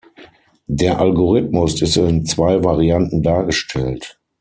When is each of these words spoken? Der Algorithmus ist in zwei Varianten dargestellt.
Der 0.65 0.99
Algorithmus 0.99 1.79
ist 1.79 1.95
in 1.95 2.25
zwei 2.25 2.63
Varianten 2.63 3.21
dargestellt. 3.21 4.19